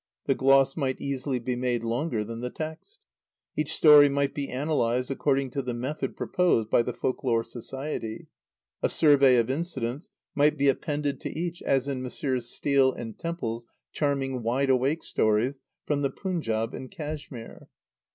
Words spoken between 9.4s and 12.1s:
incidents" might be appended to each, as in